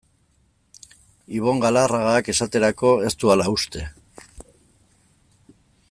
[1.39, 3.85] Ibon Galarragak, esaterako, ez du hala uste.